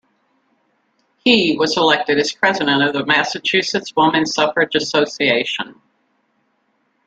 He 1.23 1.55
was 1.59 1.77
elected 1.77 2.17
as 2.17 2.31
president 2.31 2.81
of 2.81 2.93
the 2.93 3.05
Massachusetts 3.05 3.95
Woman 3.95 4.25
Suffrage 4.25 4.73
Association. 4.73 5.79